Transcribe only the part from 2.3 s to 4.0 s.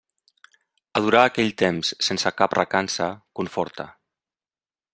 cap recança conforta.